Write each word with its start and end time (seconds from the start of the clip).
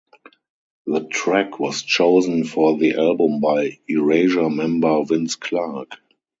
The 0.87 1.01
track 1.01 1.59
was 1.59 1.83
chosen 1.83 2.43
for 2.43 2.75
the 2.75 2.95
album 2.95 3.39
by 3.39 3.77
Erasure 3.87 4.49
member 4.49 5.03
Vince 5.05 5.35
Clarke. 5.35 5.95